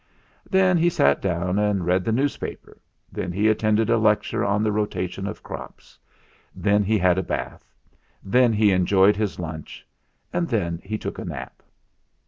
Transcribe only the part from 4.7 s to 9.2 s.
rotation of crops; then he had a bath; then he enjoyed